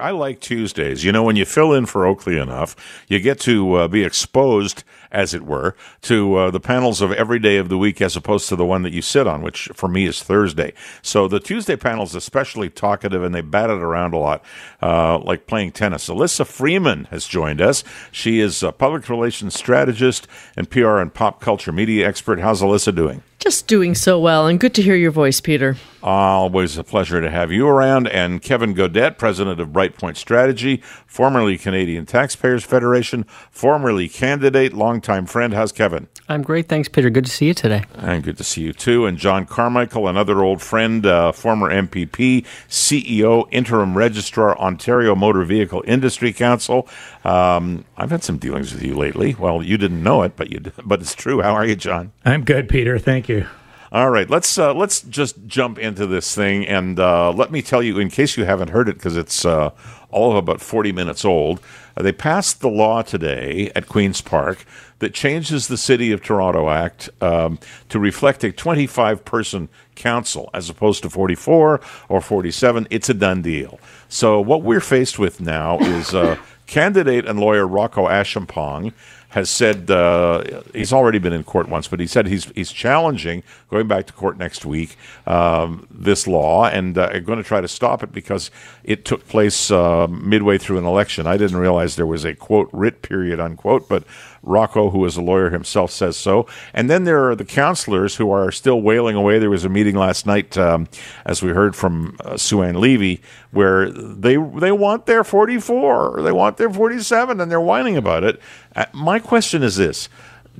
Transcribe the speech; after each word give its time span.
I 0.00 0.10
like 0.10 0.40
Tuesdays. 0.40 1.04
You 1.04 1.12
know, 1.12 1.22
when 1.22 1.36
you 1.36 1.44
fill 1.44 1.72
in 1.72 1.86
for 1.86 2.06
Oakley 2.06 2.38
enough, 2.38 2.74
you 3.08 3.20
get 3.20 3.38
to 3.40 3.74
uh, 3.74 3.88
be 3.88 4.02
exposed, 4.04 4.82
as 5.12 5.34
it 5.34 5.42
were, 5.42 5.76
to 6.02 6.36
uh, 6.36 6.50
the 6.50 6.60
panels 6.60 7.00
of 7.00 7.12
every 7.12 7.38
day 7.38 7.56
of 7.56 7.68
the 7.68 7.78
week 7.78 8.00
as 8.00 8.16
opposed 8.16 8.48
to 8.48 8.56
the 8.56 8.64
one 8.64 8.82
that 8.82 8.92
you 8.92 9.02
sit 9.02 9.26
on, 9.26 9.42
which 9.42 9.68
for 9.74 9.88
me 9.88 10.06
is 10.06 10.22
Thursday. 10.22 10.72
So 11.02 11.28
the 11.28 11.40
Tuesday 11.40 11.76
panel 11.76 12.04
is 12.04 12.14
especially 12.14 12.70
talkative 12.70 13.22
and 13.22 13.34
they 13.34 13.40
bat 13.40 13.70
it 13.70 13.80
around 13.80 14.14
a 14.14 14.18
lot, 14.18 14.44
uh, 14.82 15.18
like 15.18 15.46
playing 15.46 15.72
tennis. 15.72 16.08
Elissa 16.08 16.44
Freeman 16.44 17.04
has 17.06 17.26
joined 17.26 17.60
us. 17.60 17.84
She 18.10 18.40
is 18.40 18.62
a 18.62 18.72
public 18.72 19.08
relations 19.08 19.54
strategist 19.54 20.26
and 20.56 20.70
PR 20.70 20.98
and 20.98 21.12
pop 21.12 21.40
culture 21.40 21.72
media 21.72 22.08
expert. 22.08 22.40
How's 22.40 22.62
Elissa 22.62 22.92
doing? 22.92 23.22
Just 23.40 23.66
doing 23.66 23.94
so 23.94 24.20
well, 24.20 24.46
and 24.46 24.60
good 24.60 24.74
to 24.74 24.82
hear 24.82 24.94
your 24.94 25.10
voice, 25.10 25.40
Peter. 25.40 25.76
Always 26.02 26.76
a 26.76 26.84
pleasure 26.84 27.22
to 27.22 27.30
have 27.30 27.50
you 27.50 27.66
around. 27.66 28.06
And 28.06 28.42
Kevin 28.42 28.74
Gaudet, 28.74 29.16
president 29.16 29.58
of 29.60 29.70
Brightpoint 29.70 30.18
Strategy, 30.18 30.82
formerly 31.06 31.56
Canadian 31.56 32.04
Taxpayers 32.04 32.64
Federation, 32.64 33.24
formerly 33.50 34.10
candidate, 34.10 34.74
longtime 34.74 35.24
friend. 35.24 35.54
How's 35.54 35.72
Kevin? 35.72 36.08
I'm 36.30 36.42
great. 36.42 36.68
Thanks, 36.68 36.88
Peter. 36.88 37.10
Good 37.10 37.24
to 37.24 37.30
see 37.30 37.46
you 37.46 37.54
today. 37.54 37.82
And 37.96 38.22
good 38.22 38.38
to 38.38 38.44
see 38.44 38.62
you 38.62 38.72
too. 38.72 39.04
And 39.04 39.18
John 39.18 39.46
Carmichael, 39.46 40.06
another 40.06 40.44
old 40.44 40.62
friend, 40.62 41.04
uh, 41.04 41.32
former 41.32 41.68
MPP, 41.68 42.46
CEO, 42.68 43.48
interim 43.50 43.98
registrar, 43.98 44.56
Ontario 44.56 45.16
Motor 45.16 45.42
Vehicle 45.42 45.82
Industry 45.88 46.32
Council. 46.32 46.86
Um, 47.24 47.84
I've 47.96 48.12
had 48.12 48.22
some 48.22 48.38
dealings 48.38 48.72
with 48.72 48.80
you 48.80 48.94
lately. 48.94 49.34
Well, 49.34 49.60
you 49.60 49.76
didn't 49.76 50.04
know 50.04 50.22
it, 50.22 50.36
but 50.36 50.52
you, 50.52 50.60
but 50.84 51.00
it's 51.00 51.16
true. 51.16 51.42
How 51.42 51.52
are 51.54 51.66
you, 51.66 51.74
John? 51.74 52.12
I'm 52.24 52.44
good, 52.44 52.68
Peter. 52.68 52.96
Thank 52.96 53.28
you. 53.28 53.48
All 53.92 54.08
right, 54.08 54.30
let's 54.30 54.56
uh, 54.56 54.72
let's 54.72 55.00
just 55.00 55.48
jump 55.48 55.76
into 55.76 56.06
this 56.06 56.32
thing, 56.32 56.64
and 56.64 57.00
uh, 57.00 57.32
let 57.32 57.50
me 57.50 57.60
tell 57.60 57.82
you, 57.82 57.98
in 57.98 58.08
case 58.08 58.36
you 58.36 58.44
haven't 58.44 58.68
heard 58.70 58.88
it, 58.88 58.94
because 58.94 59.16
it's 59.16 59.44
uh, 59.44 59.70
all 60.12 60.30
of 60.30 60.36
about 60.36 60.60
forty 60.60 60.92
minutes 60.92 61.24
old. 61.24 61.60
uh, 61.96 62.02
they 62.02 62.12
passed 62.12 62.60
the 62.60 62.68
law 62.68 63.02
today 63.02 63.72
at 63.74 63.88
Queens 63.88 64.20
Park 64.20 64.64
that 65.00 65.12
changes 65.12 65.66
the 65.66 65.76
City 65.76 66.12
of 66.12 66.22
Toronto 66.22 66.70
Act 66.70 67.10
um, 67.20 67.58
to 67.88 67.98
reflect 67.98 68.44
a 68.44 68.52
twenty-five 68.52 69.24
person 69.24 69.68
council 69.96 70.50
as 70.54 70.70
opposed 70.70 71.02
to 71.02 71.10
forty-four 71.10 71.80
or 72.08 72.20
forty-seven. 72.20 72.86
It's 72.90 73.08
a 73.08 73.14
done 73.14 73.42
deal. 73.42 73.80
So 74.08 74.40
what 74.40 74.62
we're 74.62 74.80
faced 74.80 75.18
with 75.18 75.40
now 75.40 75.78
is 75.80 76.14
uh, 76.14 76.36
candidate 76.68 77.26
and 77.26 77.40
lawyer 77.40 77.66
Rocco 77.66 78.06
Achampong 78.06 78.92
has 79.30 79.48
said 79.48 79.90
uh, 79.90 80.62
he's 80.74 80.92
already 80.92 81.18
been 81.18 81.32
in 81.32 81.44
court 81.44 81.68
once, 81.68 81.88
but 81.88 82.00
he 82.00 82.06
said 82.06 82.26
he's 82.26 82.46
he's 82.46 82.72
challenging 82.72 83.42
going 83.68 83.86
back 83.88 84.06
to 84.06 84.12
court 84.12 84.36
next 84.36 84.64
week 84.64 84.96
um, 85.26 85.86
this 85.90 86.26
law 86.26 86.66
and 86.66 86.98
uh, 86.98 87.18
going 87.20 87.38
to 87.38 87.44
try 87.44 87.60
to 87.60 87.68
stop 87.68 88.02
it 88.02 88.12
because 88.12 88.50
it 88.84 89.04
took 89.04 89.26
place 89.28 89.70
uh, 89.70 90.06
midway 90.08 90.58
through 90.58 90.78
an 90.78 90.84
election. 90.84 91.26
I 91.26 91.36
didn't 91.36 91.58
realize 91.58 91.96
there 91.96 92.06
was 92.06 92.24
a 92.24 92.34
quote 92.34 92.68
writ 92.72 93.02
period 93.02 93.40
unquote, 93.40 93.88
but 93.88 94.04
Rocco, 94.42 94.90
who 94.90 95.04
is 95.04 95.16
a 95.16 95.22
lawyer 95.22 95.50
himself, 95.50 95.90
says 95.90 96.16
so. 96.16 96.46
And 96.72 96.88
then 96.88 97.04
there 97.04 97.28
are 97.28 97.36
the 97.36 97.44
councillors 97.44 98.16
who 98.16 98.30
are 98.30 98.50
still 98.50 98.80
wailing 98.80 99.16
away. 99.16 99.38
There 99.38 99.50
was 99.50 99.64
a 99.64 99.68
meeting 99.68 99.96
last 99.96 100.26
night, 100.26 100.56
um, 100.56 100.88
as 101.26 101.42
we 101.42 101.50
heard 101.50 101.76
from 101.76 102.16
uh, 102.24 102.36
Sue 102.36 102.62
Ann 102.62 102.80
Levy, 102.80 103.20
where 103.50 103.90
they 103.90 104.36
they 104.36 104.72
want 104.72 105.06
their 105.06 105.24
44, 105.24 106.22
they 106.22 106.32
want 106.32 106.56
their 106.56 106.70
47, 106.70 107.40
and 107.40 107.50
they're 107.50 107.60
whining 107.60 107.96
about 107.96 108.24
it. 108.24 108.40
Uh, 108.76 108.86
my 108.92 109.18
question 109.18 109.62
is 109.62 109.76
this. 109.76 110.08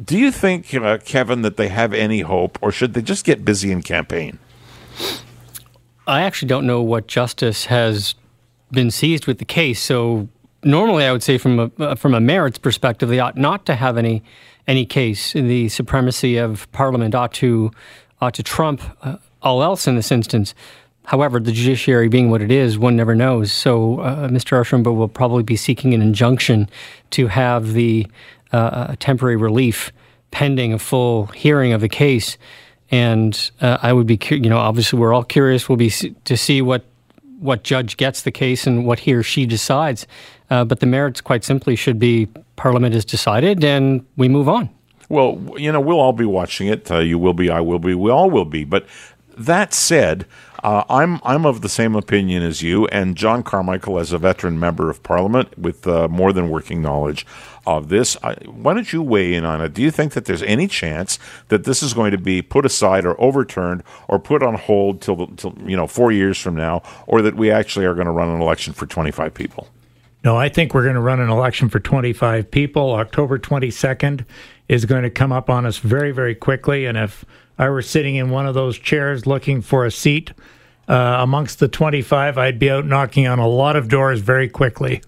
Do 0.02 0.18
you 0.18 0.30
think, 0.30 0.72
uh, 0.74 0.98
Kevin, 0.98 1.42
that 1.42 1.56
they 1.56 1.68
have 1.68 1.92
any 1.92 2.20
hope, 2.20 2.58
or 2.62 2.72
should 2.72 2.94
they 2.94 3.02
just 3.02 3.24
get 3.24 3.44
busy 3.44 3.70
in 3.70 3.82
campaign? 3.82 4.38
I 6.06 6.22
actually 6.22 6.48
don't 6.48 6.66
know 6.66 6.82
what 6.82 7.06
justice 7.06 7.66
has 7.66 8.14
been 8.70 8.90
seized 8.90 9.26
with 9.26 9.38
the 9.38 9.44
case. 9.44 9.80
So 9.80 10.28
normally, 10.62 11.04
I 11.04 11.12
would 11.12 11.22
say 11.22 11.38
from 11.38 11.58
a 11.58 11.70
uh, 11.78 11.94
from 11.94 12.14
a 12.14 12.20
merits 12.20 12.58
perspective, 12.58 13.08
they 13.08 13.20
ought 13.20 13.36
not 13.36 13.66
to 13.66 13.74
have 13.74 13.96
any 13.96 14.22
any 14.66 14.86
case. 14.86 15.32
The 15.32 15.68
supremacy 15.68 16.36
of 16.36 16.70
Parliament 16.72 17.14
ought 17.14 17.32
to 17.34 17.70
ought 18.20 18.34
to 18.34 18.42
trump 18.42 18.82
uh, 19.02 19.16
all 19.42 19.62
else 19.62 19.86
in 19.86 19.96
this 19.96 20.12
instance. 20.12 20.54
However, 21.10 21.40
the 21.40 21.50
judiciary 21.50 22.06
being 22.06 22.30
what 22.30 22.40
it 22.40 22.52
is, 22.52 22.78
one 22.78 22.94
never 22.94 23.16
knows. 23.16 23.50
So 23.50 23.98
uh, 23.98 24.28
Mr. 24.28 24.60
Achampong 24.60 24.94
will 24.94 25.08
probably 25.08 25.42
be 25.42 25.56
seeking 25.56 25.92
an 25.92 26.00
injunction 26.00 26.70
to 27.10 27.26
have 27.26 27.72
the 27.72 28.06
uh, 28.52 28.94
temporary 29.00 29.34
relief 29.34 29.90
pending 30.30 30.72
a 30.72 30.78
full 30.78 31.26
hearing 31.26 31.72
of 31.72 31.80
the 31.80 31.88
case. 31.88 32.38
And 32.92 33.50
uh, 33.60 33.78
I 33.82 33.92
would 33.92 34.06
be, 34.06 34.20
you 34.30 34.48
know, 34.48 34.58
obviously 34.58 35.00
we're 35.00 35.12
all 35.12 35.24
curious. 35.24 35.68
We'll 35.68 35.74
be 35.74 35.90
to 35.90 36.36
see 36.36 36.62
what 36.62 36.84
what 37.40 37.64
judge 37.64 37.96
gets 37.96 38.22
the 38.22 38.30
case 38.30 38.64
and 38.64 38.86
what 38.86 39.00
he 39.00 39.12
or 39.12 39.24
she 39.24 39.46
decides. 39.46 40.06
Uh, 40.48 40.64
but 40.64 40.78
the 40.78 40.86
merits, 40.86 41.20
quite 41.20 41.42
simply, 41.42 41.74
should 41.74 41.98
be 41.98 42.28
Parliament 42.54 42.94
has 42.94 43.04
decided, 43.04 43.64
and 43.64 44.06
we 44.16 44.28
move 44.28 44.48
on. 44.48 44.70
Well, 45.10 45.40
you 45.56 45.72
know, 45.72 45.80
we'll 45.80 45.98
all 45.98 46.12
be 46.12 46.24
watching 46.24 46.68
it. 46.68 46.88
Uh, 46.88 47.00
you 47.00 47.18
will 47.18 47.34
be, 47.34 47.50
I 47.50 47.60
will 47.60 47.80
be, 47.80 47.94
we 47.94 48.12
all 48.12 48.30
will 48.30 48.44
be. 48.44 48.62
But 48.62 48.86
that 49.36 49.72
said, 49.74 50.26
uh, 50.62 50.84
I'm 50.88 51.20
I'm 51.24 51.46
of 51.46 51.62
the 51.62 51.68
same 51.68 51.94
opinion 51.94 52.42
as 52.42 52.62
you 52.62 52.86
and 52.88 53.16
John 53.16 53.42
Carmichael, 53.42 53.98
as 53.98 54.12
a 54.12 54.18
veteran 54.18 54.58
member 54.58 54.90
of 54.90 55.02
Parliament 55.02 55.58
with 55.58 55.86
uh, 55.86 56.08
more 56.08 56.32
than 56.32 56.50
working 56.50 56.82
knowledge 56.82 57.26
of 57.66 57.88
this. 57.88 58.16
I, 58.22 58.34
why 58.44 58.74
don't 58.74 58.92
you 58.92 59.02
weigh 59.02 59.34
in 59.34 59.44
on 59.44 59.60
it? 59.60 59.72
Do 59.72 59.82
you 59.82 59.90
think 59.90 60.12
that 60.12 60.26
there's 60.26 60.42
any 60.42 60.66
chance 60.66 61.18
that 61.48 61.64
this 61.64 61.82
is 61.82 61.94
going 61.94 62.10
to 62.10 62.18
be 62.18 62.42
put 62.42 62.66
aside 62.66 63.06
or 63.06 63.18
overturned 63.20 63.82
or 64.08 64.18
put 64.18 64.42
on 64.42 64.54
hold 64.54 65.00
till, 65.00 65.28
till 65.28 65.54
you 65.64 65.76
know 65.76 65.86
four 65.86 66.12
years 66.12 66.38
from 66.38 66.54
now, 66.54 66.82
or 67.06 67.22
that 67.22 67.36
we 67.36 67.50
actually 67.50 67.86
are 67.86 67.94
going 67.94 68.06
to 68.06 68.12
run 68.12 68.28
an 68.28 68.40
election 68.40 68.72
for 68.72 68.86
25 68.86 69.32
people? 69.32 69.68
No, 70.22 70.36
I 70.36 70.50
think 70.50 70.74
we're 70.74 70.82
going 70.82 70.96
to 70.96 71.00
run 71.00 71.20
an 71.20 71.30
election 71.30 71.70
for 71.70 71.80
25 71.80 72.50
people. 72.50 72.92
October 72.92 73.38
22nd 73.38 74.26
is 74.68 74.84
going 74.84 75.02
to 75.02 75.10
come 75.10 75.32
up 75.32 75.48
on 75.48 75.64
us 75.64 75.78
very, 75.78 76.12
very 76.12 76.34
quickly. 76.34 76.84
And 76.84 76.98
if 76.98 77.24
I 77.60 77.68
were 77.68 77.82
sitting 77.82 78.16
in 78.16 78.30
one 78.30 78.46
of 78.46 78.54
those 78.54 78.78
chairs 78.78 79.26
looking 79.26 79.60
for 79.60 79.84
a 79.84 79.90
seat 79.90 80.32
uh, 80.88 81.18
amongst 81.20 81.58
the 81.58 81.68
25, 81.68 82.38
I'd 82.38 82.58
be 82.58 82.70
out 82.70 82.86
knocking 82.86 83.26
on 83.26 83.38
a 83.38 83.46
lot 83.46 83.76
of 83.76 83.88
doors 83.88 84.20
very 84.20 84.48
quickly. 84.48 85.02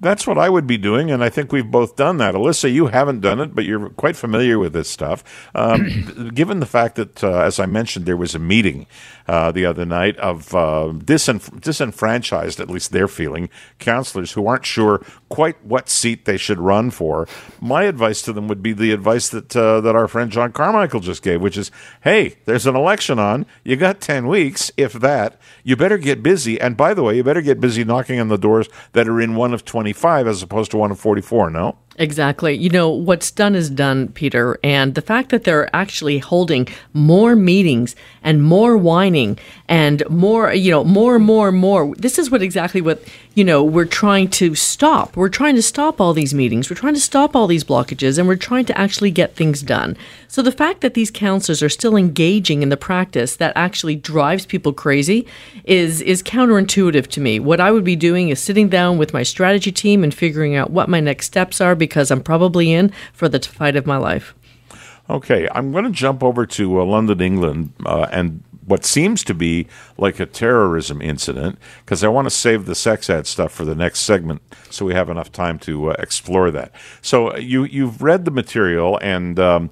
That's 0.00 0.28
what 0.28 0.38
I 0.38 0.48
would 0.48 0.66
be 0.66 0.78
doing, 0.78 1.10
and 1.10 1.24
I 1.24 1.28
think 1.28 1.50
we've 1.50 1.68
both 1.68 1.96
done 1.96 2.18
that. 2.18 2.36
Elissa, 2.36 2.70
you 2.70 2.86
haven't 2.86 3.20
done 3.20 3.40
it, 3.40 3.52
but 3.52 3.64
you're 3.64 3.90
quite 3.90 4.14
familiar 4.14 4.56
with 4.56 4.72
this 4.72 4.88
stuff. 4.88 5.24
Um, 5.56 6.30
given 6.34 6.60
the 6.60 6.66
fact 6.66 6.94
that, 6.96 7.24
uh, 7.24 7.40
as 7.40 7.58
I 7.58 7.66
mentioned, 7.66 8.06
there 8.06 8.16
was 8.16 8.34
a 8.34 8.38
meeting 8.38 8.86
uh, 9.26 9.50
the 9.50 9.66
other 9.66 9.84
night 9.84 10.16
of 10.18 10.54
uh, 10.54 10.92
disenf- 10.94 11.60
disenfranchised, 11.60 12.60
at 12.60 12.70
least 12.70 12.92
they're 12.92 13.08
feeling, 13.08 13.48
councillors 13.80 14.32
who 14.32 14.46
aren't 14.46 14.64
sure 14.64 15.04
quite 15.28 15.62
what 15.64 15.88
seat 15.88 16.24
they 16.24 16.36
should 16.36 16.58
run 16.60 16.90
for. 16.90 17.26
My 17.60 17.82
advice 17.82 18.22
to 18.22 18.32
them 18.32 18.46
would 18.48 18.62
be 18.62 18.72
the 18.72 18.92
advice 18.92 19.28
that 19.30 19.54
uh, 19.56 19.80
that 19.80 19.96
our 19.96 20.06
friend 20.06 20.30
John 20.30 20.52
Carmichael 20.52 21.00
just 21.00 21.22
gave, 21.22 21.40
which 21.42 21.58
is, 21.58 21.72
hey, 22.02 22.36
there's 22.44 22.66
an 22.66 22.76
election 22.76 23.18
on. 23.18 23.46
You 23.64 23.74
got 23.74 24.00
ten 24.00 24.28
weeks, 24.28 24.70
if 24.76 24.92
that. 24.94 25.40
You 25.64 25.76
better 25.76 25.98
get 25.98 26.22
busy. 26.22 26.60
And 26.60 26.76
by 26.76 26.94
the 26.94 27.02
way, 27.02 27.16
you 27.16 27.24
better 27.24 27.42
get 27.42 27.60
busy 27.60 27.84
knocking 27.84 28.20
on 28.20 28.28
the 28.28 28.38
doors 28.38 28.68
that 28.92 29.08
are 29.08 29.20
in 29.20 29.34
one 29.34 29.52
of 29.52 29.64
twenty 29.64 29.87
five 29.92 30.26
as 30.26 30.42
opposed 30.42 30.70
to 30.72 30.76
one 30.76 30.90
of 30.90 30.98
forty 30.98 31.22
four. 31.22 31.50
No. 31.50 31.78
Exactly. 31.98 32.56
You 32.56 32.70
know, 32.70 32.88
what's 32.88 33.32
done 33.32 33.56
is 33.56 33.68
done, 33.68 34.08
Peter. 34.08 34.56
And 34.62 34.94
the 34.94 35.02
fact 35.02 35.30
that 35.30 35.42
they're 35.42 35.74
actually 35.74 36.18
holding 36.18 36.68
more 36.92 37.34
meetings 37.34 37.96
and 38.22 38.42
more 38.42 38.78
whining 38.78 39.36
and 39.68 40.08
more, 40.08 40.52
you 40.54 40.70
know, 40.70 40.84
more, 40.84 41.16
and 41.16 41.24
more, 41.24 41.48
and 41.48 41.58
more. 41.58 41.94
This 41.96 42.16
is 42.16 42.30
what 42.30 42.40
exactly 42.40 42.80
what, 42.80 43.02
you 43.34 43.42
know, 43.42 43.64
we're 43.64 43.84
trying 43.84 44.28
to 44.30 44.54
stop. 44.54 45.16
We're 45.16 45.28
trying 45.28 45.56
to 45.56 45.62
stop 45.62 46.00
all 46.00 46.14
these 46.14 46.32
meetings. 46.32 46.70
We're 46.70 46.76
trying 46.76 46.94
to 46.94 47.00
stop 47.00 47.34
all 47.34 47.48
these 47.48 47.64
blockages 47.64 48.16
and 48.16 48.28
we're 48.28 48.36
trying 48.36 48.66
to 48.66 48.78
actually 48.78 49.10
get 49.10 49.34
things 49.34 49.60
done. 49.60 49.96
So 50.28 50.40
the 50.40 50.52
fact 50.52 50.82
that 50.82 50.94
these 50.94 51.10
councillors 51.10 51.62
are 51.62 51.68
still 51.68 51.96
engaging 51.96 52.62
in 52.62 52.68
the 52.68 52.76
practice 52.76 53.34
that 53.36 53.52
actually 53.56 53.96
drives 53.96 54.46
people 54.46 54.72
crazy 54.72 55.26
is 55.64 56.00
is 56.02 56.22
counterintuitive 56.22 57.08
to 57.08 57.20
me. 57.20 57.40
What 57.40 57.60
I 57.60 57.72
would 57.72 57.84
be 57.84 57.96
doing 57.96 58.28
is 58.28 58.38
sitting 58.40 58.68
down 58.68 58.98
with 58.98 59.12
my 59.12 59.22
strategy 59.22 59.72
team 59.72 60.04
and 60.04 60.14
figuring 60.14 60.54
out 60.54 60.70
what 60.70 60.88
my 60.88 61.00
next 61.00 61.26
steps 61.26 61.60
are 61.60 61.74
because 61.88 62.10
I'm 62.10 62.22
probably 62.22 62.72
in 62.72 62.92
for 63.12 63.28
the 63.28 63.40
fight 63.40 63.76
of 63.76 63.86
my 63.86 63.96
life. 63.96 64.34
Okay, 65.10 65.48
I'm 65.52 65.72
going 65.72 65.84
to 65.84 65.90
jump 65.90 66.22
over 66.22 66.44
to 66.46 66.80
uh, 66.80 66.84
London, 66.84 67.20
England, 67.20 67.72
uh, 67.86 68.08
and 68.12 68.42
what 68.66 68.84
seems 68.84 69.24
to 69.24 69.34
be 69.34 69.66
like 69.96 70.20
a 70.20 70.26
terrorism 70.26 71.00
incident 71.00 71.58
because 71.84 72.04
I 72.04 72.08
want 72.08 72.26
to 72.26 72.30
save 72.30 72.66
the 72.66 72.74
sex 72.74 73.08
ad 73.08 73.26
stuff 73.26 73.50
for 73.50 73.64
the 73.64 73.74
next 73.74 74.00
segment 74.00 74.42
so 74.68 74.84
we 74.84 74.92
have 74.92 75.08
enough 75.08 75.32
time 75.32 75.58
to 75.60 75.92
uh, 75.92 75.96
explore 75.98 76.50
that. 76.50 76.72
So 77.00 77.34
you 77.36 77.64
you've 77.64 78.02
read 78.02 78.24
the 78.24 78.30
material 78.30 78.98
and. 79.02 79.38
Um, 79.40 79.70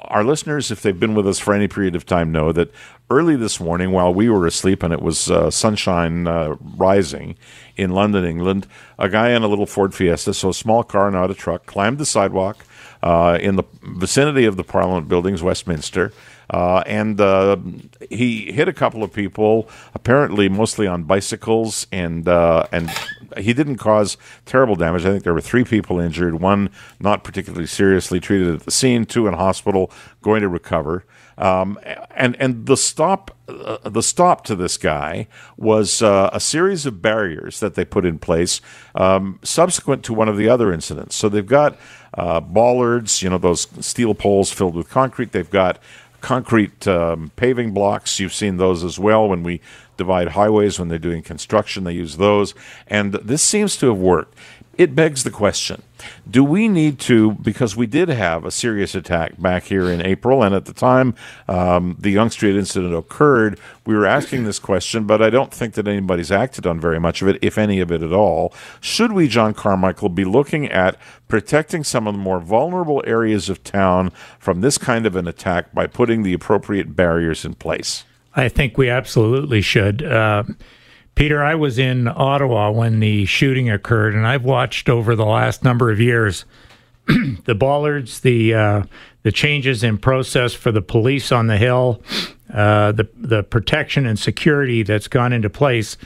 our 0.00 0.24
listeners, 0.24 0.70
if 0.70 0.82
they've 0.82 0.98
been 0.98 1.14
with 1.14 1.26
us 1.26 1.38
for 1.38 1.54
any 1.54 1.68
period 1.68 1.94
of 1.94 2.06
time, 2.06 2.32
know 2.32 2.52
that 2.52 2.72
early 3.10 3.36
this 3.36 3.60
morning, 3.60 3.90
while 3.90 4.12
we 4.12 4.28
were 4.28 4.46
asleep 4.46 4.82
and 4.82 4.92
it 4.92 5.02
was 5.02 5.30
uh, 5.30 5.50
sunshine 5.50 6.26
uh, 6.26 6.56
rising 6.76 7.36
in 7.76 7.90
London, 7.90 8.24
England, 8.24 8.66
a 8.98 9.08
guy 9.08 9.30
in 9.30 9.42
a 9.42 9.48
little 9.48 9.66
Ford 9.66 9.94
Fiesta, 9.94 10.34
so 10.34 10.50
a 10.50 10.54
small 10.54 10.82
car, 10.82 11.10
not 11.10 11.30
a 11.30 11.34
truck, 11.34 11.66
climbed 11.66 11.98
the 11.98 12.06
sidewalk 12.06 12.64
uh, 13.02 13.38
in 13.40 13.56
the 13.56 13.64
vicinity 13.82 14.44
of 14.44 14.56
the 14.56 14.64
Parliament 14.64 15.08
buildings, 15.08 15.42
Westminster, 15.42 16.12
uh, 16.50 16.82
and 16.86 17.20
uh, 17.20 17.56
he 18.10 18.52
hit 18.52 18.68
a 18.68 18.72
couple 18.72 19.02
of 19.02 19.12
people, 19.12 19.68
apparently 19.94 20.48
mostly 20.48 20.86
on 20.86 21.04
bicycles, 21.04 21.86
and 21.90 22.28
uh, 22.28 22.66
and 22.72 22.90
he 23.38 23.52
didn't 23.52 23.76
cause 23.76 24.16
terrible 24.44 24.76
damage. 24.76 25.04
I 25.04 25.10
think 25.10 25.24
there 25.24 25.34
were 25.34 25.40
three 25.40 25.64
people 25.64 26.00
injured, 26.00 26.40
one 26.40 26.70
not 27.00 27.24
particularly 27.24 27.66
seriously 27.66 28.20
treated 28.20 28.54
at 28.54 28.60
the 28.60 28.70
scene, 28.70 29.04
two 29.04 29.26
in 29.26 29.34
hospital, 29.34 29.90
going 30.22 30.42
to 30.42 30.48
recover. 30.48 31.04
Um, 31.36 31.80
and 32.14 32.36
and 32.38 32.66
the 32.66 32.76
stop 32.76 33.32
uh, 33.48 33.88
the 33.88 34.02
stop 34.02 34.44
to 34.44 34.54
this 34.54 34.76
guy 34.76 35.26
was 35.56 36.00
uh, 36.00 36.30
a 36.32 36.40
series 36.40 36.86
of 36.86 37.02
barriers 37.02 37.60
that 37.60 37.74
they 37.74 37.84
put 37.84 38.06
in 38.06 38.18
place 38.18 38.60
um, 38.94 39.40
subsequent 39.42 40.04
to 40.04 40.14
one 40.14 40.28
of 40.28 40.36
the 40.36 40.48
other 40.48 40.72
incidents. 40.72 41.16
So 41.16 41.28
they've 41.28 41.44
got 41.44 41.76
uh, 42.14 42.40
bollards, 42.40 43.22
you 43.22 43.28
know, 43.28 43.38
those 43.38 43.66
steel 43.84 44.14
poles 44.14 44.52
filled 44.52 44.76
with 44.76 44.88
concrete. 44.88 45.32
They've 45.32 45.50
got 45.50 45.78
concrete 46.24 46.88
um, 46.88 47.30
paving 47.36 47.74
blocks. 47.74 48.18
You've 48.18 48.32
seen 48.32 48.56
those 48.56 48.82
as 48.82 48.98
well 48.98 49.28
when 49.28 49.42
we 49.42 49.60
divide 49.98 50.28
highways 50.28 50.78
when 50.78 50.88
they're 50.88 50.98
doing 50.98 51.22
construction. 51.22 51.84
They 51.84 51.92
use 51.92 52.16
those, 52.16 52.54
and 52.86 53.12
this 53.12 53.42
seems 53.42 53.76
to 53.76 53.88
have 53.88 53.98
worked 53.98 54.34
it 54.78 54.94
begs 54.94 55.24
the 55.24 55.30
question 55.30 55.82
do 56.28 56.44
we 56.44 56.68
need 56.68 56.98
to 56.98 57.32
because 57.32 57.76
we 57.76 57.86
did 57.86 58.08
have 58.08 58.44
a 58.44 58.50
serious 58.50 58.94
attack 58.94 59.40
back 59.40 59.64
here 59.64 59.90
in 59.90 60.04
april 60.04 60.42
and 60.42 60.54
at 60.54 60.66
the 60.66 60.72
time 60.72 61.14
um, 61.48 61.96
the 61.98 62.10
Yonge 62.10 62.32
Street 62.32 62.56
incident 62.56 62.94
occurred 62.94 63.58
we 63.86 63.94
were 63.94 64.06
asking 64.06 64.44
this 64.44 64.58
question 64.58 65.04
but 65.04 65.22
i 65.22 65.30
don't 65.30 65.52
think 65.52 65.74
that 65.74 65.88
anybody's 65.88 66.32
acted 66.32 66.66
on 66.66 66.80
very 66.80 67.00
much 67.00 67.22
of 67.22 67.28
it 67.28 67.38
if 67.42 67.58
any 67.58 67.80
of 67.80 67.90
it 67.90 68.02
at 68.02 68.12
all. 68.12 68.52
Should 68.80 69.12
we 69.12 69.28
john 69.28 69.54
carmichael 69.54 70.08
be 70.08 70.24
looking 70.24 70.70
at 70.70 70.96
protecting 71.28 71.84
some 71.84 72.06
of 72.06 72.14
the 72.14 72.18
more 72.18 72.40
vulnerable 72.40 73.02
areas 73.06 73.48
of 73.48 73.64
town 73.64 74.10
from 74.38 74.60
this 74.60 74.78
kind 74.78 75.06
of 75.06 75.16
an 75.16 75.26
attack 75.26 75.72
by 75.72 75.86
putting 75.86 76.22
the 76.22 76.32
appropriate 76.32 76.94
barriers 76.94 77.44
in 77.44 77.54
place? 77.54 78.04
I 78.36 78.48
think 78.48 78.76
we 78.76 78.88
absolutely 78.88 79.60
should. 79.60 80.02
Uh, 80.02 80.44
Peter, 81.14 81.44
I 81.44 81.54
was 81.54 81.78
in 81.78 82.08
Ottawa 82.08 82.70
when 82.70 82.98
the 83.00 83.24
shooting 83.26 83.70
occurred, 83.70 84.14
and 84.14 84.26
I've 84.26 84.44
watched 84.44 84.88
over 84.88 85.14
the 85.14 85.24
last 85.24 85.62
number 85.62 85.90
of 85.90 86.00
years 86.00 86.44
the 87.44 87.54
bollards, 87.54 88.20
the 88.20 88.54
uh, 88.54 88.82
the 89.22 89.32
changes 89.32 89.84
in 89.84 89.98
process 89.98 90.54
for 90.54 90.72
the 90.72 90.82
police 90.82 91.30
on 91.30 91.46
the 91.46 91.56
hill, 91.56 92.02
uh, 92.52 92.92
the 92.92 93.08
the 93.14 93.42
protection 93.42 94.06
and 94.06 94.18
security 94.18 94.82
that's 94.82 95.08
gone 95.08 95.32
into 95.32 95.50
place 95.50 95.96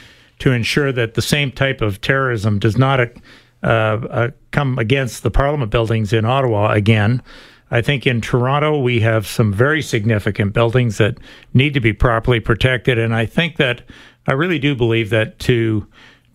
to 0.40 0.52
ensure 0.52 0.92
that 0.92 1.14
the 1.14 1.22
same 1.22 1.52
type 1.52 1.80
of 1.80 2.00
terrorism 2.00 2.58
does 2.58 2.76
not 2.76 3.00
uh, 3.00 3.66
uh 3.66 4.30
come 4.50 4.78
against 4.78 5.22
the 5.22 5.30
Parliament 5.30 5.70
buildings 5.70 6.12
in 6.12 6.24
Ottawa 6.24 6.72
again. 6.72 7.22
I 7.70 7.80
think 7.82 8.06
in 8.06 8.20
Toronto 8.20 8.78
we 8.78 9.00
have 9.00 9.26
some 9.26 9.52
very 9.52 9.82
significant 9.82 10.52
buildings 10.52 10.98
that 10.98 11.18
need 11.54 11.74
to 11.74 11.80
be 11.80 11.92
properly 11.92 12.40
protected, 12.40 12.98
and 12.98 13.14
I 13.14 13.26
think 13.26 13.56
that 13.56 13.82
I 14.28 14.32
really 14.32 14.58
do 14.58 14.76
believe 14.76 15.10
that 15.10 15.38
to 15.40 15.86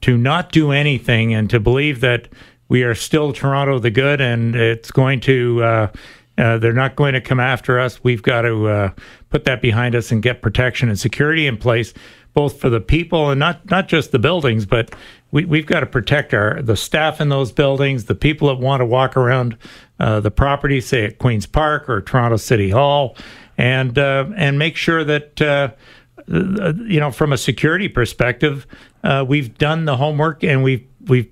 to 0.02 0.18
not 0.18 0.52
do 0.52 0.72
anything 0.72 1.34
and 1.34 1.50
to 1.50 1.60
believe 1.62 2.02
that 2.02 2.28
we 2.68 2.84
are 2.84 2.96
still 2.96 3.32
Toronto 3.32 3.80
the 3.80 3.92
good 3.92 4.20
and 4.20 4.56
it's 4.56 4.92
going 4.92 5.20
to 5.22 5.64
uh, 5.64 5.88
uh, 6.38 6.58
they're 6.58 6.74
not 6.74 6.96
going 6.96 7.14
to 7.14 7.22
come 7.22 7.40
after 7.40 7.80
us. 7.80 8.04
We've 8.04 8.24
got 8.24 8.42
to 8.42 8.68
uh, 8.68 8.90
put 9.30 9.46
that 9.46 9.62
behind 9.62 9.96
us 9.96 10.12
and 10.12 10.24
get 10.24 10.42
protection 10.42 10.90
and 10.90 11.00
security 11.00 11.46
in 11.46 11.58
place, 11.58 11.94
both 12.34 12.60
for 12.60 12.70
the 12.70 12.82
people 12.82 13.30
and 13.30 13.40
not 13.40 13.70
not 13.70 13.88
just 13.88 14.12
the 14.12 14.20
buildings, 14.20 14.66
but 14.66 14.96
we, 15.30 15.46
we've 15.46 15.68
got 15.68 15.82
to 15.82 15.86
protect 15.86 16.34
our 16.34 16.64
the 16.64 16.76
staff 16.76 17.22
in 17.22 17.30
those 17.30 17.52
buildings, 17.52 18.06
the 18.06 18.16
people 18.16 18.48
that 18.48 18.56
want 18.56 18.82
to 18.82 18.86
walk 18.88 19.16
around 19.16 19.56
uh, 20.00 20.20
the 20.20 20.32
property, 20.32 20.82
say 20.82 21.06
at 21.06 21.20
Queens 21.20 21.46
Park 21.46 21.88
or 21.88 22.02
Toronto 22.02 22.38
City 22.38 22.72
Hall, 22.72 23.16
and 23.56 24.00
uh, 24.00 24.26
and 24.36 24.58
make 24.58 24.76
sure 24.76 25.04
that 25.04 25.40
uh, 25.40 25.70
you 26.28 27.00
know, 27.00 27.12
from 27.12 27.34
a 27.34 27.38
security 27.38 27.88
perspective, 27.88 28.68
uh, 29.04 29.26
we've 29.28 29.58
done 29.58 29.86
the 29.86 29.98
homework 29.98 30.44
and 30.44 30.64
we've 30.64 30.86
we've 31.08 31.30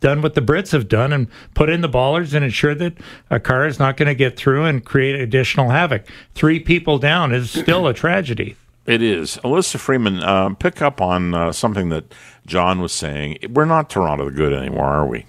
done 0.00 0.22
what 0.22 0.34
the 0.34 0.42
Brits 0.42 0.72
have 0.72 0.88
done 0.88 1.12
and 1.12 1.28
put 1.54 1.68
in 1.68 1.80
the 1.80 1.88
ballers 1.88 2.34
and 2.34 2.44
ensure 2.44 2.74
that 2.74 2.94
a 3.30 3.40
car 3.40 3.66
is 3.66 3.78
not 3.78 3.96
going 3.96 4.08
to 4.08 4.14
get 4.14 4.36
through 4.36 4.64
and 4.64 4.84
create 4.84 5.18
additional 5.18 5.70
havoc. 5.70 6.06
Three 6.34 6.60
people 6.60 6.98
down 6.98 7.32
is 7.32 7.50
still 7.50 7.86
a 7.86 7.94
tragedy. 7.94 8.56
It 8.84 9.02
is. 9.02 9.38
Elissa 9.42 9.78
Freeman, 9.78 10.22
uh, 10.22 10.50
pick 10.50 10.80
up 10.80 11.00
on 11.00 11.34
uh, 11.34 11.50
something 11.52 11.88
that 11.88 12.14
John 12.46 12.80
was 12.80 12.92
saying. 12.92 13.38
We're 13.50 13.64
not 13.64 13.90
Toronto 13.90 14.26
the 14.26 14.30
good 14.30 14.52
anymore, 14.52 14.84
are 14.84 15.06
we? 15.06 15.26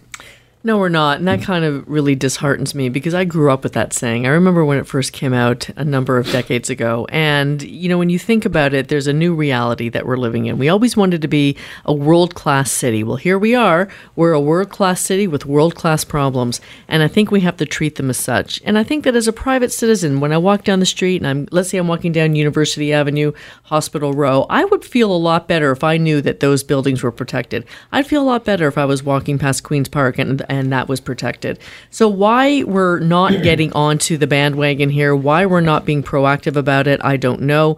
No, 0.64 0.80
we're 0.80 0.90
not. 0.90 1.20
And 1.20 1.28
that 1.28 1.40
hmm. 1.40 1.46
kind 1.46 1.64
of 1.64 1.88
really 1.88 2.16
disheartens 2.16 2.74
me 2.74 2.90
because 2.90 3.14
I 3.14 3.26
grew 3.26 3.52
up 3.52 3.64
with 3.64 3.74
that 3.74 3.94
saying. 3.94 4.26
I 4.26 4.32
remember 4.32 4.66
when 4.66 4.80
it 4.80 4.88
first 4.88 5.14
came 5.14 5.34
out 5.34 5.70
a 5.76 5.86
number 5.86 6.18
of 6.18 6.30
decades 6.32 6.70
ago. 6.70 7.06
And, 7.10 7.62
you 7.62 7.88
know, 7.88 7.98
when 7.98 8.10
you 8.10 8.18
think 8.18 8.44
about 8.44 8.74
it, 8.74 8.88
there's 8.88 9.08
a 9.08 9.14
new 9.14 9.36
reality 9.36 9.88
that 9.90 10.06
we're 10.06 10.18
living 10.18 10.48
in. 10.48 10.58
We 10.58 10.68
always 10.68 10.98
wanted 10.98 11.22
to 11.22 11.28
be 11.28 11.56
a 11.86 11.94
world 11.94 12.34
class 12.34 12.72
city. 12.72 13.04
Well, 13.04 13.18
here 13.18 13.38
we 13.38 13.54
are. 13.54 13.88
We're 14.16 14.34
a 14.34 14.42
world 14.42 14.70
class 14.70 15.00
city 15.00 15.28
with 15.28 15.46
world 15.46 15.76
class 15.76 16.04
problems. 16.04 16.60
And 16.88 17.04
I 17.04 17.08
think 17.08 17.30
we 17.30 17.42
have 17.42 17.58
to 17.58 17.66
treat 17.66 17.96
them 17.96 18.10
as 18.10 18.18
such. 18.18 18.60
And 18.66 18.80
I 18.80 18.84
think 18.84 19.04
that 19.04 19.16
as 19.16 19.28
a 19.28 19.34
private 19.34 19.72
citizen, 19.72 20.20
when 20.20 20.34
I 20.34 20.38
walk 20.38 20.64
down 20.64 20.80
the 20.80 20.86
street 20.88 21.22
and 21.22 21.28
I'm, 21.28 21.48
let's 21.52 21.70
say 21.70 21.78
I'm 21.78 21.88
walking 21.88 22.12
down 22.12 22.36
University 22.36 22.92
Avenue, 22.92 23.32
Hospital 23.64 24.12
Row, 24.12 24.48
I 24.50 24.66
would 24.66 24.84
feel 24.84 25.12
a 25.12 25.18
lot 25.18 25.48
better 25.48 25.72
if 25.72 25.84
I 25.84 25.98
knew 25.98 26.20
that 26.22 26.40
those 26.40 26.64
buildings 26.64 27.04
were 27.04 27.12
protected. 27.12 27.64
I'd 27.92 28.08
feel 28.08 28.24
a 28.24 28.26
lot 28.26 28.44
better 28.44 28.68
if 28.68 28.78
I 28.78 28.86
was 28.86 29.04
walking 29.04 29.38
past 29.38 29.64
Queen's 29.64 29.88
Park 29.88 30.18
and, 30.18 30.44
and 30.48 30.72
that 30.72 30.88
was 30.88 31.00
protected. 31.00 31.60
So 31.90 32.08
why 32.08 32.64
we're 32.64 33.00
not 33.00 33.44
getting 33.44 33.72
onto 33.74 34.18
the 34.18 34.28
bandwagon 34.28 34.90
here, 34.90 35.16
why 35.16 35.46
we're 35.46 35.62
not 35.62 35.86
being 35.86 36.04
proactive 36.04 36.56
about 36.56 36.88
it, 36.88 37.00
I 37.04 37.18
don't 37.18 37.42
know. 37.42 37.78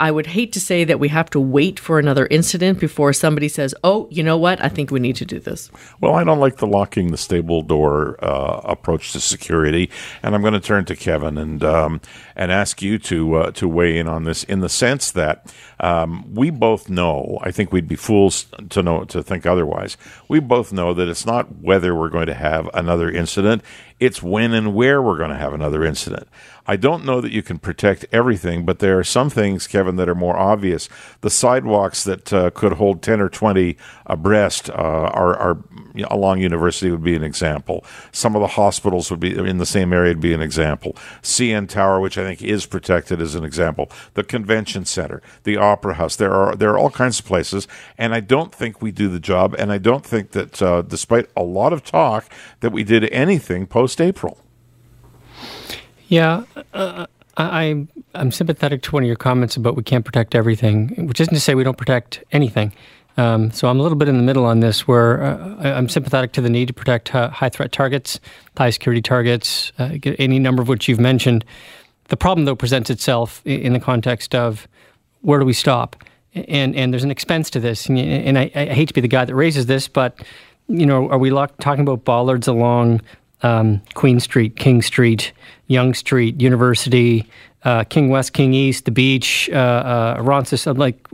I 0.00 0.10
would 0.10 0.28
hate 0.28 0.52
to 0.54 0.60
say 0.60 0.84
that 0.84 0.98
we 0.98 1.08
have 1.08 1.28
to 1.30 1.38
wait 1.38 1.78
for 1.78 1.98
another 1.98 2.26
incident 2.30 2.80
before 2.80 3.12
somebody 3.12 3.48
says, 3.48 3.74
"Oh, 3.84 4.08
you 4.10 4.22
know 4.22 4.38
what? 4.38 4.64
I 4.64 4.70
think 4.70 4.90
we 4.90 4.98
need 4.98 5.16
to 5.16 5.26
do 5.26 5.38
this." 5.38 5.70
Well, 6.00 6.14
I 6.14 6.24
don't 6.24 6.40
like 6.40 6.56
the 6.56 6.66
locking 6.66 7.10
the 7.10 7.18
stable 7.18 7.60
door 7.60 8.16
uh, 8.24 8.62
approach 8.64 9.12
to 9.12 9.20
security, 9.20 9.90
and 10.22 10.34
I'm 10.34 10.40
going 10.40 10.54
to 10.54 10.60
turn 10.60 10.86
to 10.86 10.96
Kevin 10.96 11.36
and 11.36 11.62
um, 11.62 12.00
and 12.34 12.50
ask 12.50 12.80
you 12.80 12.98
to 12.98 13.34
uh, 13.34 13.50
to 13.52 13.68
weigh 13.68 13.98
in 13.98 14.08
on 14.08 14.24
this 14.24 14.42
in 14.44 14.60
the 14.60 14.70
sense 14.70 15.10
that 15.12 15.54
um, 15.78 16.34
we 16.34 16.48
both 16.48 16.88
know. 16.88 17.38
I 17.42 17.50
think 17.50 17.70
we'd 17.70 17.86
be 17.86 17.96
fools 17.96 18.46
to 18.70 18.82
know 18.82 19.04
to 19.04 19.22
think 19.22 19.44
otherwise. 19.44 19.98
We 20.28 20.40
both 20.40 20.72
know 20.72 20.94
that 20.94 21.08
it's 21.08 21.26
not 21.26 21.60
whether 21.60 21.94
we're 21.94 22.08
going 22.08 22.26
to 22.26 22.34
have 22.34 22.70
another 22.72 23.10
incident; 23.10 23.62
it's 24.00 24.22
when 24.22 24.54
and 24.54 24.74
where 24.74 25.02
we're 25.02 25.18
going 25.18 25.30
to 25.30 25.36
have 25.36 25.52
another 25.52 25.84
incident. 25.84 26.26
I 26.66 26.76
don't 26.76 27.04
know 27.04 27.20
that 27.20 27.32
you 27.32 27.42
can 27.42 27.58
protect 27.58 28.06
everything, 28.12 28.64
but 28.64 28.78
there 28.78 28.98
are 28.98 29.04
some 29.04 29.28
things, 29.28 29.66
Kevin, 29.66 29.96
that 29.96 30.08
are 30.08 30.14
more 30.14 30.38
obvious. 30.38 30.88
The 31.20 31.30
sidewalks 31.30 32.02
that 32.04 32.32
uh, 32.32 32.50
could 32.50 32.74
hold 32.74 33.02
10 33.02 33.20
or 33.20 33.28
20 33.28 33.76
abreast 34.06 34.70
uh, 34.70 34.72
are, 34.72 35.36
are 35.36 35.58
along 36.08 36.40
University 36.40 36.90
would 36.90 37.02
be 37.02 37.14
an 37.14 37.22
example. 37.22 37.84
Some 38.12 38.34
of 38.34 38.40
the 38.40 38.48
hospitals 38.48 39.10
would 39.10 39.20
be 39.20 39.36
in 39.36 39.58
the 39.58 39.66
same 39.66 39.92
area 39.92 40.10
would 40.10 40.20
be 40.20 40.32
an 40.32 40.42
example. 40.42 40.96
CN 41.22 41.68
Tower, 41.68 42.00
which 42.00 42.18
I 42.18 42.24
think 42.24 42.42
is 42.42 42.66
protected, 42.66 43.20
is 43.20 43.34
an 43.34 43.44
example. 43.44 43.90
The 44.14 44.24
Convention 44.24 44.84
Center, 44.84 45.22
the 45.44 45.56
Opera 45.56 45.94
House. 45.94 46.16
There 46.16 46.32
are 46.32 46.54
there 46.54 46.70
are 46.70 46.78
all 46.78 46.90
kinds 46.90 47.18
of 47.20 47.26
places, 47.26 47.66
and 47.98 48.14
I 48.14 48.20
don't 48.20 48.54
think 48.54 48.82
we 48.82 48.90
do 48.92 49.08
the 49.08 49.20
job. 49.20 49.54
And 49.58 49.72
I 49.72 49.78
don't 49.78 50.04
think 50.04 50.32
that, 50.32 50.62
uh, 50.62 50.82
despite 50.82 51.28
a 51.36 51.42
lot 51.42 51.72
of 51.72 51.84
talk, 51.84 52.30
that 52.60 52.70
we 52.70 52.84
did 52.84 53.04
anything 53.10 53.66
post 53.66 54.00
April. 54.00 54.38
Yeah, 56.08 56.44
uh, 56.74 57.06
I, 57.36 57.86
I'm 58.14 58.32
sympathetic 58.32 58.82
to 58.82 58.92
one 58.92 59.04
of 59.04 59.06
your 59.06 59.16
comments 59.16 59.56
about 59.56 59.76
we 59.76 59.82
can't 59.82 60.04
protect 60.04 60.34
everything, 60.34 61.06
which 61.06 61.20
isn't 61.20 61.32
to 61.32 61.40
say 61.40 61.54
we 61.54 61.64
don't 61.64 61.78
protect 61.78 62.22
anything. 62.32 62.72
Um, 63.16 63.50
so 63.50 63.68
I'm 63.68 63.78
a 63.78 63.82
little 63.82 63.98
bit 63.98 64.08
in 64.08 64.16
the 64.16 64.22
middle 64.22 64.44
on 64.44 64.60
this, 64.60 64.86
where 64.86 65.22
uh, 65.22 65.56
I'm 65.62 65.88
sympathetic 65.88 66.32
to 66.32 66.40
the 66.40 66.50
need 66.50 66.68
to 66.68 66.74
protect 66.74 67.14
uh, 67.14 67.28
high 67.30 67.48
threat 67.48 67.72
targets, 67.72 68.20
high 68.56 68.70
security 68.70 69.02
targets, 69.02 69.72
uh, 69.78 69.96
any 70.18 70.38
number 70.38 70.62
of 70.62 70.68
which 70.68 70.88
you've 70.88 71.00
mentioned. 71.00 71.44
The 72.08 72.16
problem, 72.16 72.44
though, 72.44 72.56
presents 72.56 72.90
itself 72.90 73.42
in 73.44 73.72
the 73.72 73.80
context 73.80 74.34
of 74.34 74.66
where 75.20 75.38
do 75.38 75.44
we 75.44 75.52
stop? 75.52 76.02
And 76.34 76.74
and 76.76 76.92
there's 76.92 77.04
an 77.04 77.10
expense 77.10 77.50
to 77.50 77.60
this, 77.60 77.86
and, 77.86 77.98
and 77.98 78.38
I, 78.38 78.50
I, 78.54 78.66
hate 78.66 78.86
to 78.88 78.94
be 78.94 79.00
the 79.00 79.08
guy 79.08 79.24
that 79.24 79.34
raises 79.34 79.66
this, 79.66 79.88
but 79.88 80.22
you 80.68 80.86
know, 80.86 81.10
are 81.10 81.18
we 81.18 81.30
talking 81.30 81.80
about 81.80 82.04
bollards 82.04 82.46
along 82.46 83.00
um, 83.42 83.82
Queen 83.94 84.20
Street, 84.20 84.56
King 84.56 84.82
Street, 84.82 85.32
Yonge 85.66 85.96
Street, 85.96 86.40
University, 86.40 87.26
uh, 87.64 87.84
King 87.84 88.08
West, 88.08 88.32
King 88.32 88.54
East, 88.54 88.84
the 88.84 88.90
beach, 88.90 89.48
uh, 89.52 89.56
uh, 89.56 90.22
Ronsis. 90.22 90.76
Like, 90.76 91.06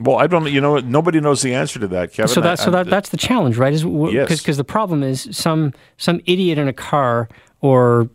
Well, 0.00 0.16
I 0.16 0.26
don't. 0.26 0.50
You 0.50 0.60
know, 0.60 0.78
nobody 0.78 1.20
knows 1.20 1.42
the 1.42 1.54
answer 1.54 1.78
to 1.78 1.88
that, 1.88 2.12
Kevin. 2.12 2.28
so 2.28 2.40
that 2.40 2.58
so 2.58 2.70
that 2.70 2.86
that's 2.86 3.10
the 3.10 3.16
challenge, 3.18 3.58
right? 3.58 3.72
Is 3.72 3.84
because 3.84 4.46
Yes. 4.46 4.56
the 4.56 4.64
problem 4.64 5.02
is 5.02 5.28
some 5.30 5.74
some 5.98 6.20
idiot 6.24 6.56
in 6.58 6.68
a 6.68 6.72
car 6.72 7.28
or 7.60 8.08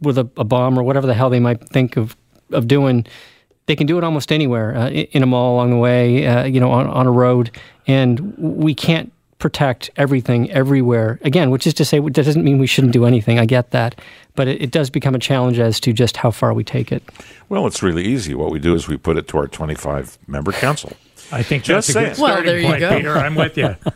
with 0.00 0.18
a, 0.18 0.28
a 0.36 0.44
bomb 0.44 0.78
or 0.78 0.82
whatever 0.82 1.06
the 1.06 1.14
hell 1.14 1.30
they 1.30 1.40
might 1.40 1.68
think 1.68 1.96
of 1.96 2.16
of 2.52 2.68
doing. 2.68 3.06
They 3.66 3.76
can 3.76 3.86
do 3.86 3.96
it 3.98 4.04
almost 4.04 4.32
anywhere 4.32 4.76
uh, 4.76 4.90
in 4.90 5.22
a 5.22 5.26
mall 5.26 5.54
along 5.54 5.70
the 5.70 5.76
way, 5.76 6.26
uh, 6.26 6.44
you 6.44 6.58
know, 6.58 6.70
on, 6.72 6.88
on 6.88 7.06
a 7.06 7.12
road, 7.12 7.50
and 7.86 8.36
we 8.36 8.74
can't 8.74 9.12
protect 9.38 9.88
everything 9.96 10.50
everywhere. 10.50 11.18
Again, 11.22 11.50
which 11.50 11.66
is 11.66 11.74
to 11.74 11.84
say, 11.84 12.00
that 12.00 12.12
doesn't 12.12 12.44
mean 12.44 12.58
we 12.58 12.66
shouldn't 12.66 12.92
do 12.92 13.04
anything. 13.04 13.38
I 13.38 13.44
get 13.46 13.70
that, 13.70 14.00
but 14.34 14.48
it, 14.48 14.62
it 14.62 14.70
does 14.72 14.90
become 14.90 15.14
a 15.14 15.18
challenge 15.18 15.58
as 15.60 15.78
to 15.80 15.92
just 15.92 16.16
how 16.16 16.30
far 16.32 16.52
we 16.54 16.64
take 16.64 16.90
it. 16.92 17.02
Well, 17.48 17.66
it's 17.68 17.82
really 17.84 18.04
easy. 18.04 18.34
What 18.34 18.50
we 18.50 18.58
do 18.58 18.74
is 18.74 18.88
we 18.88 18.96
put 18.96 19.16
it 19.16 19.28
to 19.28 19.38
our 19.38 19.46
25 19.48 20.18
member 20.26 20.52
council. 20.52 20.92
I 21.30 21.42
think 21.42 21.64
Just 21.64 21.88
that's 21.88 21.88
a 21.88 21.92
good 21.92 22.16
saying. 22.16 22.22
Well, 22.22 22.32
starting 22.32 22.46
there 22.46 22.58
you 22.58 22.66
point, 22.66 22.80
go. 22.80 22.96
Peter. 22.96 23.16
I'm 23.16 23.34
with 23.34 23.56
you. 23.56 23.76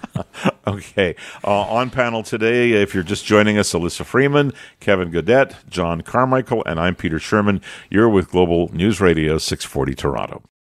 Okay. 0.67 1.15
Uh, 1.45 1.61
on 1.61 1.91
panel 1.91 2.25
today, 2.25 2.73
if 2.73 2.93
you're 2.93 3.05
just 3.05 3.25
joining 3.25 3.57
us, 3.57 3.73
Elissa 3.73 4.05
Freeman, 4.05 4.53
Kevin 4.81 5.11
Gaudet, 5.13 5.55
John 5.71 6.01
Carmichael, 6.01 6.65
and 6.67 6.81
I'm 6.81 6.97
Peter 6.97 7.19
Shurman. 7.19 7.63
You're 7.89 8.09
with 8.09 8.31
Global 8.31 8.69
News 8.75 9.01
Radio 9.01 9.39
640 9.39 9.95
Toronto. 9.95 10.43